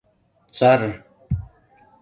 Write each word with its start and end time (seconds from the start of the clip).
ڎر 0.57 0.81